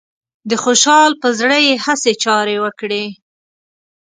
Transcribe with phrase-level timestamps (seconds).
[0.49, 3.05] د خوشحال پر زړه يې هسې چارې وکړې